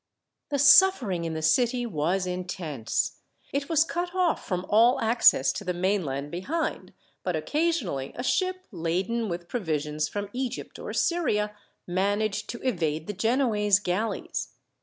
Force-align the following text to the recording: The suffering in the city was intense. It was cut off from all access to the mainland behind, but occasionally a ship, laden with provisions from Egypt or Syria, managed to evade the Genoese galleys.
The 0.49 0.57
suffering 0.57 1.25
in 1.25 1.35
the 1.35 1.43
city 1.43 1.85
was 1.85 2.25
intense. 2.25 3.17
It 3.53 3.69
was 3.69 3.83
cut 3.83 4.15
off 4.15 4.43
from 4.47 4.65
all 4.67 4.99
access 4.99 5.51
to 5.53 5.63
the 5.63 5.75
mainland 5.75 6.31
behind, 6.31 6.93
but 7.21 7.35
occasionally 7.35 8.11
a 8.15 8.23
ship, 8.23 8.65
laden 8.71 9.29
with 9.29 9.47
provisions 9.47 10.07
from 10.07 10.31
Egypt 10.33 10.79
or 10.79 10.91
Syria, 10.91 11.55
managed 11.85 12.49
to 12.49 12.67
evade 12.67 13.05
the 13.05 13.13
Genoese 13.13 13.77
galleys. 13.77 14.55